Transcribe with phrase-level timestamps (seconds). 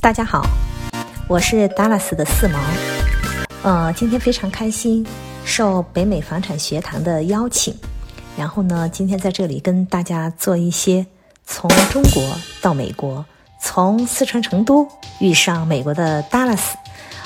[0.00, 0.46] 大家好，
[1.28, 2.58] 我是达拉斯的四毛。
[3.62, 5.06] 呃，今天非常开心，
[5.44, 7.76] 受北美房产学堂的邀请，
[8.34, 11.06] 然后呢，今天在这里跟大家做一些
[11.44, 13.22] 从中国到美国，
[13.60, 16.78] 从四川成都遇上美国的达拉斯，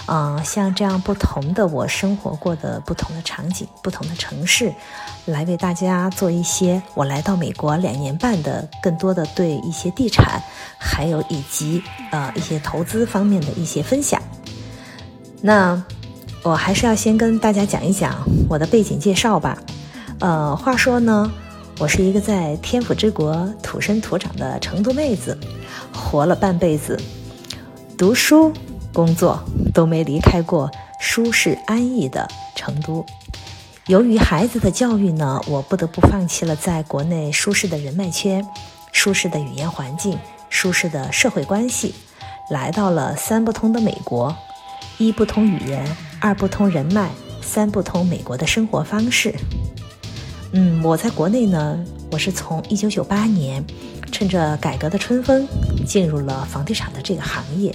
[0.06, 4.74] 啊，像这样不同的我生活过的不同的场景、不同的城市，
[5.26, 10.42] 来为大家做一些我来到美国两年半的更多的对一些地产，
[10.78, 14.20] 还有以及呃一些投资方面的一些分享。
[15.40, 15.82] 那
[16.42, 18.14] 我还是要先跟大家讲一讲
[18.48, 19.58] 我的背景介绍吧。
[20.20, 21.30] 呃，话说呢，
[21.78, 25.38] 我是一个在天府之国土生土长的成都妹子，
[25.92, 27.00] 活了半辈子，
[27.96, 28.52] 读书。
[28.92, 29.42] 工作
[29.74, 30.70] 都没离开过
[31.00, 33.04] 舒适安逸的成都。
[33.86, 38.42] 由于孩子的教育呢，我不得不放弃了在国内舒适的人脉圈、
[38.92, 41.94] 舒适的语言环境、舒适的社会关系，
[42.50, 44.34] 来到了三不通的美国。
[44.96, 45.86] 一不通语言，
[46.18, 47.10] 二不通人脉，
[47.42, 49.34] 三不通美国的生活方式。
[50.52, 53.62] 嗯，我在国内呢，我是从一九九八年
[54.10, 55.46] 趁着改革的春风
[55.86, 57.74] 进入了房地产的这个行业。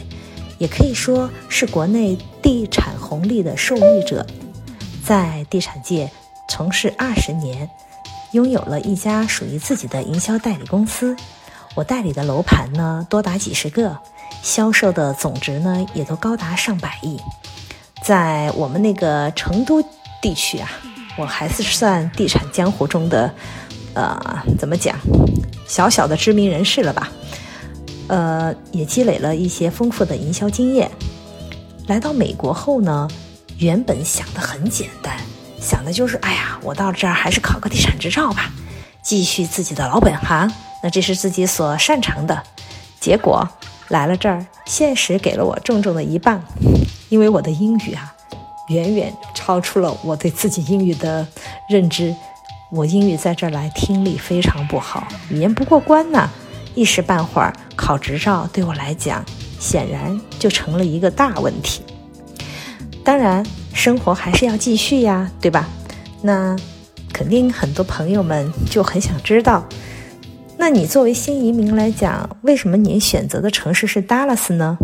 [0.58, 4.26] 也可以说是国内地产红利的受益者，
[5.10, 6.08] 在地产界
[6.48, 7.68] 从事二十年，
[8.34, 11.18] 拥有了一家属于自己的营销代理公司。
[11.74, 13.98] 我代理的楼盘呢多达几十个，
[14.44, 17.20] 销售的总值呢也都高达上百亿。
[18.04, 19.84] 在我们那个成都
[20.22, 20.70] 地区啊，
[21.18, 23.34] 我还是算地产江湖中的，
[23.96, 24.16] 呃，
[24.60, 24.96] 怎么讲，
[25.68, 27.10] 小小的知名人士了吧。
[28.10, 30.92] 呃，也积累了一些丰富的营销经验。
[31.88, 33.08] 来到美国后呢，
[33.60, 35.18] 原本想的很简单，
[35.60, 38.50] 想的就是，哎呀，我到这儿还是考个地产执照吧，
[39.02, 40.50] 继续自己的老本行，
[40.82, 42.42] 那这是自己所擅长的。
[43.02, 43.46] 结果
[43.90, 46.42] 来了这儿，现实给了我重重的一棒，
[47.10, 48.16] 因为我的英语啊，
[48.70, 51.28] 远远超出了我对自己英语的
[51.70, 52.16] 认知。
[52.72, 56.30] 我英语在这儿来听力非常不好，语言不过关呢。
[56.76, 59.26] 一时半会儿考执照对我来讲，
[59.60, 61.84] 显然就成了一个大问题。
[63.10, 63.44] 当然，
[63.74, 65.68] 生活还是要继续呀，对吧？
[66.22, 66.56] 那
[67.12, 69.68] 肯定很多朋友们就很想知道，
[70.60, 74.78] 那你作为新移民来讲，为什么你选择的城市是 Dallas 呢？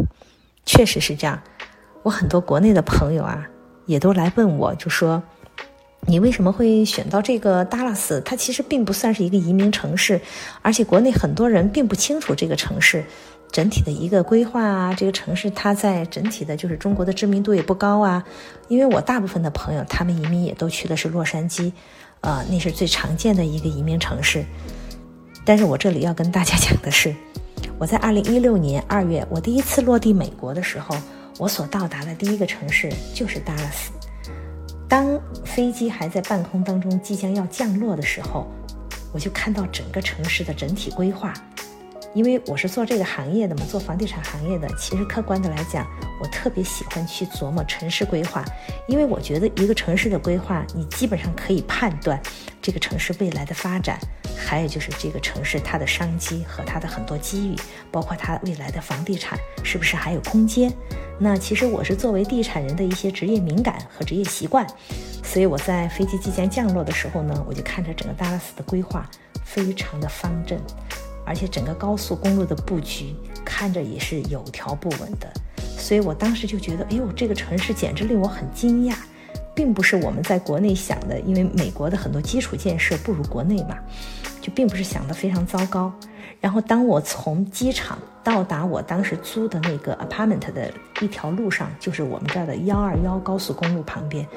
[0.65, 1.39] 确实是这样，
[2.01, 3.45] 我很多国内的朋友啊，
[3.85, 5.21] 也都来问我，就说。
[6.07, 8.21] 你为什么会选到这个达拉斯？
[8.21, 10.21] 它其实并不算是一个移民城市，
[10.61, 13.03] 而且国内很多人并不清楚这个城市
[13.51, 14.93] 整体的一个规划啊。
[14.93, 18.23] 这个城市它在整体的，就是中国的知名度也不高啊。
[18.67, 21.71] 因为我大部分的朋友，他们移民也都去的是洛杉矶，
[22.21, 24.43] 呃，那是最常见的一个移民城市。
[25.45, 27.15] 但是我这里要跟大家讲的是，
[27.77, 30.95] 我在二零一六年二月，我第一次落地美国的时候，
[31.37, 33.91] 我所到达的第一个城市就是达拉斯。
[34.87, 38.47] 当飞机还在半空当中，即将要降落的时候，
[39.13, 41.33] 我就看到整个城市的整体规划。
[42.15, 45.85] 因为我是做这个行业的嘛，做房地产行业的，其实客观的来讲，
[46.21, 48.43] 我特别喜欢去琢磨城市规划，
[48.87, 52.19] 因为我觉得一个城市的规划，你基本上可以判断
[52.61, 53.99] 这个城市未来的发展，
[54.37, 57.55] 还有就是这个城市它的商机和它的很多机遇，
[57.91, 60.73] 包括它未来的房地产是不是还有空间。
[61.19, 64.65] 那其实我是作为地产人的一些职业敏感和职业习惯，
[65.21, 69.05] 所以我在飞机即将降落的时候呢，我就看着整个达拉斯的规划，
[69.43, 70.57] 非常的方正。
[71.25, 75.27] 而且整个高速公路的布局看着也是有条不紊的，
[75.77, 78.95] 所以我当时就觉得，哎呦，这个城市简直令我很惊讶，
[79.53, 83.77] 并不是我们在国内想的，因为美国的很多基础建设不如国内嘛，
[84.41, 85.91] 就并不是想的非常糟糕。
[86.41, 90.71] 然后当我从机场到达我当时租的那个 apartment 的
[91.01, 94.27] 一条路上，就是我们这儿的幺二幺高速公路旁边，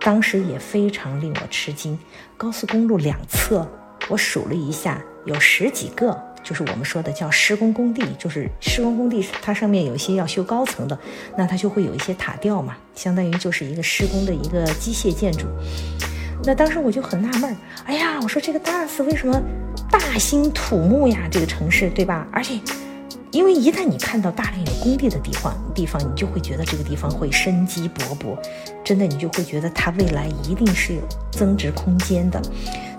[0.00, 1.98] 当时也非常令我吃惊，
[2.36, 3.66] 高速公路两侧。
[4.08, 10.98] 我数了一下，有十几个，就是我们说的叫施工工地，就是施工工地，它上面有一些要修高层的，
[11.36, 15.46] 那它就会有一些塔吊嘛，相当于就是一个施工的一个机械建筑。
[16.44, 19.40] 那当时我就很纳闷儿，哎呀，我说这个达拉斯为什么
[19.90, 21.28] 大兴土木呀？
[21.30, 22.26] 这个城市对吧？
[22.32, 22.58] 而且。
[23.32, 28.36] 因为一旦你看到大量有工地的地方，地方你就会觉得这个地方会生机勃勃，
[28.82, 31.00] 真的你就会觉得它未来一定是有
[31.30, 32.42] 增值空间的。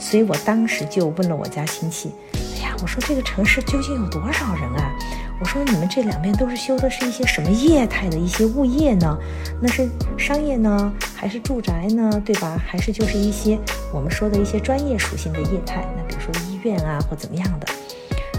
[0.02, 2.12] 所以我当时就问了我家亲戚
[2.58, 4.92] ：“哎呀，我说这个城市究竟有多少人啊？
[5.40, 9.18] 我说你们这两边都是修的是一些什么业态的一些物业呢？
[9.62, 9.88] 那是
[10.18, 12.22] 商业呢，还是住宅呢？
[12.26, 12.60] 对吧？
[12.68, 13.58] 还是就是一些
[13.94, 15.86] 我们说的一些专业属性的业态？
[15.96, 17.68] 那比如说医院啊或怎么样的？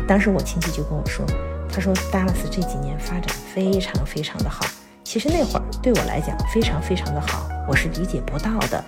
[0.07, 1.25] 当时我亲戚就跟我说。”
[1.75, 4.67] 他说达拉斯这几年发展非常非常的好。
[5.03, 8.85] 其实那会儿对我来讲非常非常的好，我是理解不到的，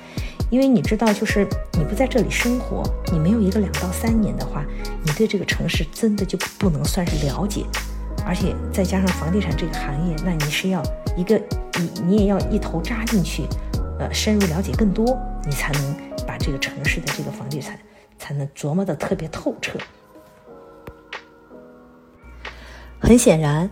[0.54, 4.64] 因为你知道，就是你不在这里生活，你没有一个两到三年的话，
[5.02, 7.64] 你对这个城市真的就不能算是了解，
[8.24, 10.80] 而且再加上房地产这个行业，那你是要
[11.16, 11.36] 一个
[11.80, 13.48] 你你也要一头扎进去，
[13.98, 17.76] 呃，深入了解更多，你才能把这个城市的这个房地产
[18.16, 19.76] 才能琢磨的特别透彻。
[23.00, 23.68] 很显然。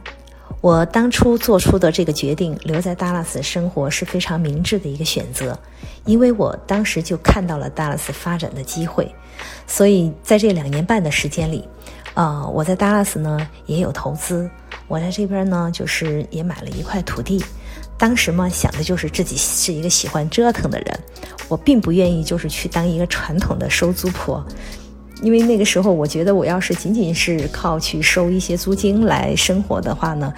[0.63, 5.59] 我当初做出的这个决定，留在达拉斯生活是非常明智的一个选择，
[6.05, 9.13] 因为我当时就看到了达拉斯发展的机会，
[9.67, 11.67] 所以在这两年半的时间里，
[12.15, 14.49] 啊，我在达拉斯呢也有投资，
[14.87, 17.45] 我在这边呢就是也买了一块土地，
[17.99, 21.01] 当时嘛想的就是自己是一个喜欢折腾的人，
[21.49, 24.47] 我并不愿意就是去当一个传统的收租婆。
[25.23, 30.33] 因为那个时候，我觉得我要是仅仅是靠去收一些租金来生活的话呢，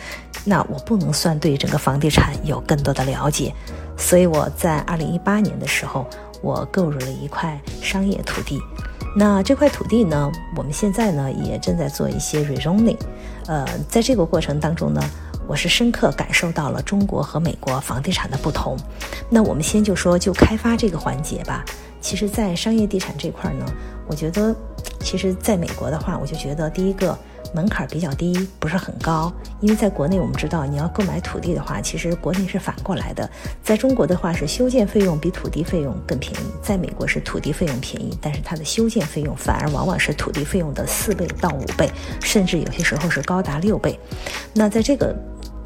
[0.45, 3.53] 那我不能算对整个房地产有更多的了解。
[3.97, 6.07] 所以我在二零一八年的时候，
[6.43, 8.61] 我购入了一块商业土地。
[9.17, 12.99] 那这块土地呢，我们现在呢也正在做一些 rezoning。
[13.47, 15.01] 呃，在这个过程当中呢，
[15.47, 18.77] 我是深刻感受到了中国和美国房地产的不同。
[19.31, 21.65] 那我们先就说就开发这个环节吧。
[22.05, 23.65] 其实，在商业地产这块呢，
[24.07, 24.55] 我觉得。
[25.01, 27.17] 其实，在美国的话，我就觉得第一个
[27.55, 29.33] 门槛比较低，不是很高。
[29.61, 33.29] 因为在国内，我们知道你要购买土地的话，其实国内是反过来的。
[33.63, 41.91] 在中国的话，是修建费用比土地费用更便宜；在美国是土地费用便宜，但是它的修建费用反而往往是土地费用的四倍到五倍，
[42.23, 43.99] 甚至有些时候是高达六倍。
[44.55, 45.15] 那在这个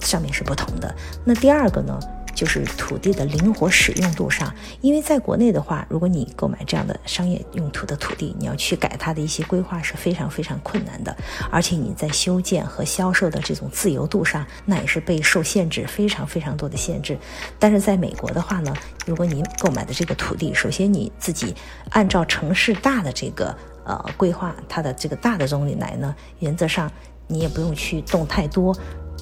[0.01, 0.93] 上面是不同的。
[1.25, 1.99] 那第二个呢？
[2.39, 11.17] 就是土地的灵活使用度上，因为在国内的话，如果你购买这样的商业用途的土地，你要去改它的一些规划是非常非常困难的，
[11.51, 17.19] 而且你在修建和销售的这种自由度上，那也是被受限制，非常非常多的限制。
[17.59, 18.73] 但是在美国的话呢，
[19.05, 21.53] 如果您购买的这个土地，首先你自己
[21.91, 23.53] 按照城市大的这个
[23.85, 26.89] 呃规划，它的这个大的总理来呢，原则上
[27.27, 28.73] 你也不用去动太多，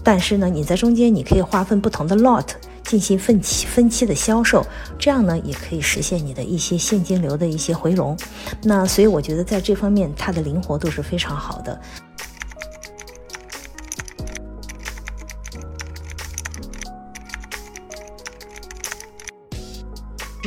[0.07, 2.47] 但是呢，你在中间你可以划分不同的 lot。
[2.85, 4.65] 进行分期分期的销售，
[4.97, 8.17] 这样呢也可以实现你的一些现金流的一些回笼。
[8.63, 11.81] 那所以我觉得在这方面它的灵活度是非常好的。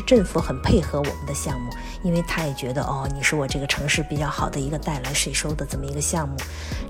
[0.07, 1.69] 政府很配合我们的项目，
[2.04, 6.36] 因为他也觉得哦，你是我这个城市比较好的一个带来税收的这么一个项目，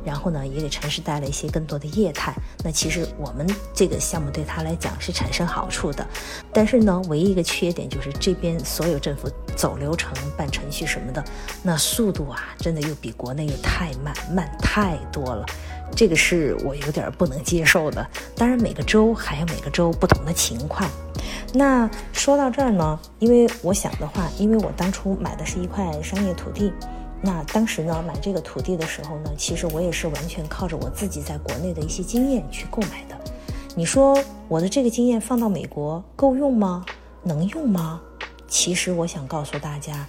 [0.06, 2.34] 然后呢，也给城市带来一些更多的业态。
[2.64, 6.06] 那其实我们这个项目对他来讲是产生好处的，
[6.54, 11.24] 但是呢，唯一一个缺点就是这边所有政府走流程、办程序什么的，
[11.64, 15.46] 那速度啊，真的又比国内又太慢，慢太多了。
[15.96, 18.08] 这个是我有点不能接受的。
[18.36, 20.88] 当然，每个州还有每个州不同的情况。
[21.54, 26.72] 那说到这儿呢，因为我想的话，因为我当初买的是一块商业土地，
[27.22, 33.18] 那当时呢买这个土地的时候呢，其实我也是完全靠着我自己在国内的一些经验去购买的。
[33.76, 34.16] 你说
[34.48, 36.86] 我的这个经验放到美国够用吗？
[37.24, 38.00] 能用吗？
[38.48, 40.06] 其实我想告诉大家，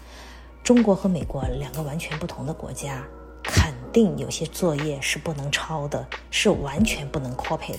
[0.63, 3.03] 中国和美国两个完全不同的国家，
[3.43, 7.79] 肯定有些作业是不能抄的，是完全不能 copy 的。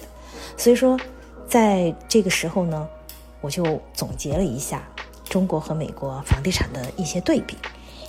[0.57, 0.99] 所以说，
[1.47, 2.88] 在这个时候呢。
[3.41, 4.81] 我就总结了一下
[5.25, 7.57] 中国和美国房地产的一些对比。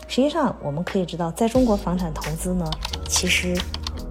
[0.08, 2.70] 实际上，我们可以知道，在中国房产投资呢，
[3.08, 3.56] 其实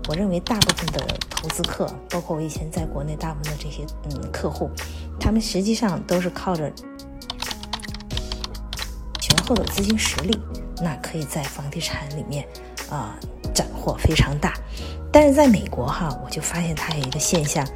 [0.07, 4.69] 我认为大部分的投资客，包括我以前在国内大部分的这些嗯客户，
[5.19, 6.71] 他们实际上都是靠着
[9.19, 10.35] 雄厚的资金实力，
[10.81, 12.47] 那可以在房地产里面
[12.89, 13.15] 啊
[13.53, 14.53] 斩获非常大。
[15.11, 17.67] 但是在美国哈，我就发现它有一个现象，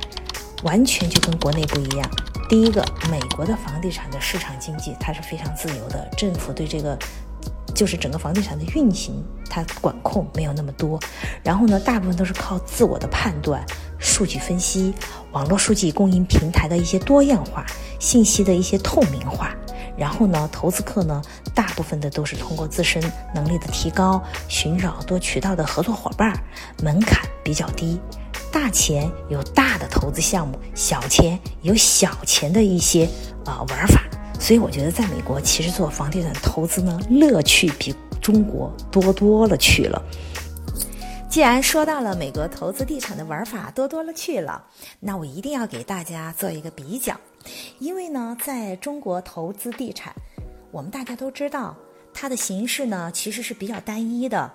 [0.63, 2.09] 完全就跟国内不一样。
[2.47, 6.97] 第一个，美国的房地产的市场经济它是非常自由的，政府对这个
[7.73, 10.99] 就是整个房地产的运行，它管控没有那么多。
[11.43, 13.65] 然后呢，大部分都是靠自我的判断、
[13.97, 14.93] 数据分析、
[15.31, 17.65] 网络数据供应平台的一些多样化、
[17.99, 19.53] 信息的一些透明化。
[19.97, 21.21] 然后呢，投资客呢，
[21.53, 23.01] 大部分的都是通过自身
[23.33, 26.37] 能力的提高，寻找多渠道的合作伙伴，
[26.83, 27.99] 门槛比较低。
[28.55, 33.05] 大钱有大的投资项目，小钱有小钱的一些
[33.43, 34.01] 啊玩法，
[34.39, 40.01] 所以我觉得在美国其实做房地产投资呢，乐趣比中国多多了去了。
[41.29, 44.63] 既然说到了美国投资地产的玩法多多了去了，
[45.01, 47.13] 那我一定要给大家做一个比较，
[47.79, 50.15] 因为呢，在中国投资地产，
[50.71, 51.75] 我们大家都知道
[52.13, 54.49] 它的形式呢其实是比较单一的。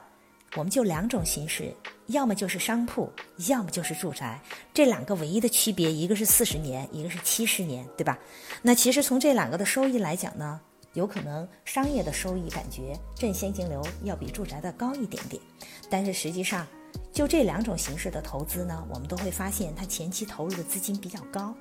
[0.57, 1.73] 我们就两种形式，
[2.07, 3.11] 要么就是商铺，
[3.49, 4.41] 要么就是住宅。
[4.75, 8.19] 这两个唯一的区别，一个是四十年，一个是七十年，对吧？
[8.63, 10.61] 那其实从这两个的收益来讲呢，
[10.95, 15.41] 有可能商业的收益感觉正现金流要比住宅的高一点点，
[15.89, 16.67] 但是实际上。
[17.13, 21.55] 就这两种形式的投资呢，我们都会发现它前期投入的资金比较高，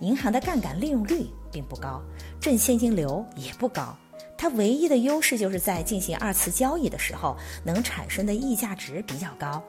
[0.00, 2.00] 银行的杠杆利用率并不高，
[2.40, 3.96] 正现金流也不高。
[4.42, 9.62] 它唯一的优势就是在进行二次交易的时候能产生的溢价值比较高。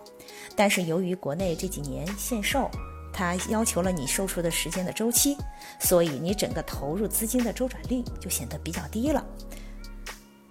[0.56, 2.72] 但是由于国内这几年限售，
[3.14, 5.38] 它要求了你售出的时间的周期，
[5.80, 9.24] 所以你整个投入资金的周转率就显得比较低了。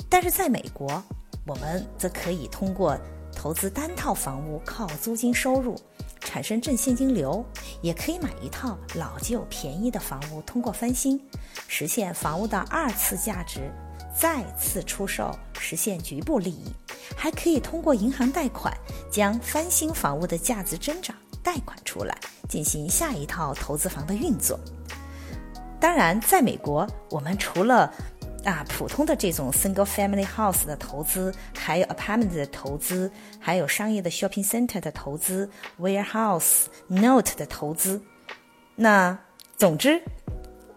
[0.09, 1.03] 但是在美国，
[1.45, 2.97] 我们则可以通过。
[3.35, 5.75] 投资单套房屋靠租金收入
[6.21, 7.45] 产生正现金流，
[7.81, 11.21] 也可以买一套老旧便宜的房屋，通过翻新
[11.67, 13.73] 实现房屋的二次价值，
[14.23, 16.73] 再次出售实现局部利益，
[17.17, 18.73] 还可以通过银行贷款
[19.11, 22.17] 将翻新房屋的价值增长贷款出来，
[22.49, 24.57] 进行下一套投资房的运作。
[25.81, 27.93] 当然，在美国，我们除了
[28.45, 33.11] 啊，普通的这种 single family house 的投资，还有 apartment 的投资，
[33.41, 35.51] 还有商业的 shopping center 的投资
[35.81, 38.01] ，warehouse note 的投资。
[38.77, 39.19] 那
[39.57, 40.01] 总之，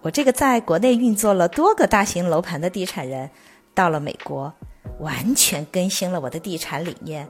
[0.06, 3.28] 我这个在国内运作了多个大型楼盘的地产人，
[3.74, 4.54] 到了美国，
[5.00, 7.28] 完全更新了我的地产理念。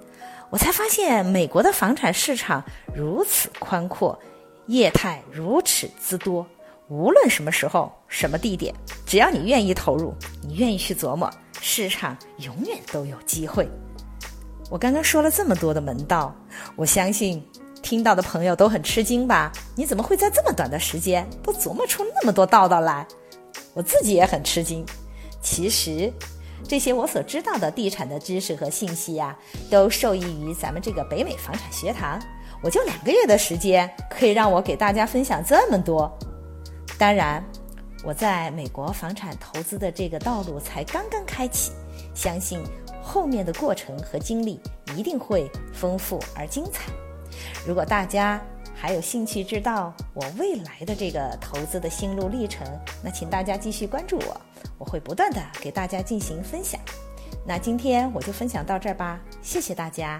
[0.49, 2.61] 我才发现，美国的房产市场
[2.93, 4.19] 如此宽阔，
[4.67, 6.45] 业态如此之多。
[6.89, 10.13] 无论什么时候、什么地点，只要你愿意投入，
[10.45, 13.69] 你愿意去琢磨，市场永远都有机会。
[14.69, 16.35] 我刚刚说了这么多的门道，
[16.75, 17.41] 我相信
[17.85, 19.51] 听到的朋友都很吃惊吧？
[19.75, 23.05] 你怎么会在这么短的时间都琢磨出那么多道道来？
[23.75, 24.83] 我自己也很吃惊。
[25.39, 26.11] 其实，
[26.67, 29.37] 这些我所知道的地产的知识和信息呀，
[29.69, 32.19] 都受益于咱们这个北美房产学堂。
[32.63, 36.11] 我就两个月的时间，可以让我给大家分享这么多。
[36.97, 37.45] 当然，
[38.03, 41.71] 我在美国房产投资的这个道路才刚刚开启，
[42.15, 42.59] 相信
[42.99, 44.59] 后面的过程和经历
[44.97, 46.91] 一定会丰富而精彩。
[47.65, 48.41] 如果大家
[48.73, 52.67] 还有兴趣知道我未来的这个投资的心路历程，
[53.03, 54.41] 那请大家继续关注我，
[54.77, 56.79] 我会不断的给大家进行分享。
[57.47, 60.19] 那今天我就分享到这儿吧，谢谢大家。